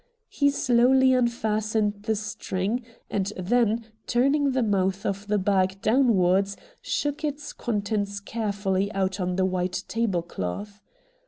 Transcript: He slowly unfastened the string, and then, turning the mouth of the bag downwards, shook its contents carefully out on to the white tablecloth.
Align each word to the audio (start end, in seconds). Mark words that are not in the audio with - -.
He 0.29 0.49
slowly 0.49 1.13
unfastened 1.13 2.01
the 2.07 2.15
string, 2.15 2.81
and 3.11 3.31
then, 3.37 3.85
turning 4.07 4.49
the 4.53 4.63
mouth 4.63 5.05
of 5.05 5.27
the 5.27 5.37
bag 5.37 5.79
downwards, 5.83 6.57
shook 6.81 7.23
its 7.23 7.53
contents 7.53 8.19
carefully 8.19 8.91
out 8.93 9.19
on 9.19 9.27
to 9.29 9.35
the 9.35 9.45
white 9.45 9.83
tablecloth. 9.87 10.81